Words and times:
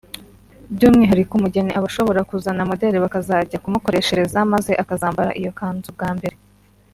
By'umwihariko 0.75 1.31
umugeni 1.35 1.71
aba 1.77 1.87
ashobora 1.91 2.25
kuzana 2.29 2.67
modele 2.71 2.97
bakazajya 3.05 3.61
kumukoreshereza 3.63 4.39
maze 4.53 4.71
akazambara 4.83 5.31
iyo 5.39 5.51
kanzu 5.59 5.89
bwa 5.97 6.09
mbere 6.17 6.35